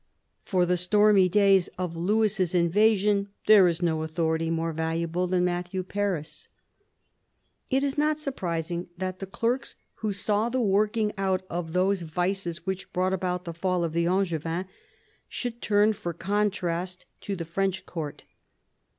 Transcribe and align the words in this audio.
For 0.43 0.65
the 0.65 0.77
stormy 0.77 1.29
days 1.29 1.67
of 1.77 1.95
Louis's 1.95 2.55
invasion 2.55 3.29
there 3.45 3.67
is 3.67 3.83
no 3.83 4.01
authority 4.01 4.49
more 4.49 4.71
valuable 4.73 5.27
than 5.27 5.45
Matthew 5.45 5.83
Paris. 5.83 6.47
It 7.69 7.83
is 7.83 7.99
not 7.99 8.17
surprising 8.17 8.87
that 8.97 9.19
the 9.19 9.27
clerks 9.27 9.75
who 9.97 10.11
saw 10.11 10.49
the 10.49 10.59
working 10.59 11.13
out 11.19 11.43
of 11.51 11.73
those 11.73 12.01
vices 12.01 12.65
which 12.65 12.91
brought 12.93 13.13
about 13.13 13.45
the 13.45 13.53
fall 13.53 13.83
of 13.83 13.93
the 13.93 14.07
Angevins, 14.07 14.65
should 15.29 15.61
turn 15.61 15.93
for 15.93 16.13
contrast 16.13 17.05
to 17.19 17.35
the 17.35 17.45
French 17.45 17.85
court. 17.85 18.23